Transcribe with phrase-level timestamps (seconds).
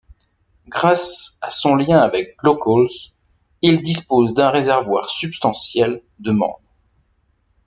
[0.67, 2.89] Grâce à son lien avec Glocals,
[3.61, 6.73] il dispose d’un réservoir substantiel de membres.